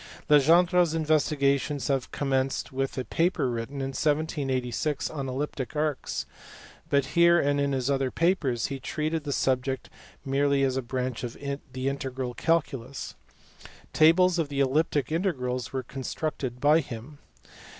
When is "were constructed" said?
15.71-16.59